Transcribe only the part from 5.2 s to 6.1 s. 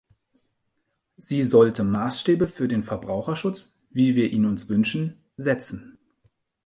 setzen.